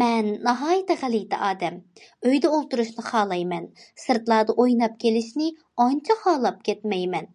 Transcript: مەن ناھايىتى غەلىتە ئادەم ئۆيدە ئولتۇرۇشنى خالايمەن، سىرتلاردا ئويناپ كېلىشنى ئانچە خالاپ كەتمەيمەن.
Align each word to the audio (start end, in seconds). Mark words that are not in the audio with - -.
مەن 0.00 0.26
ناھايىتى 0.48 0.96
غەلىتە 1.02 1.38
ئادەم 1.46 1.78
ئۆيدە 2.30 2.50
ئولتۇرۇشنى 2.56 3.06
خالايمەن، 3.08 3.70
سىرتلاردا 4.04 4.58
ئويناپ 4.66 5.02
كېلىشنى 5.06 5.50
ئانچە 5.86 6.18
خالاپ 6.26 6.64
كەتمەيمەن. 6.70 7.34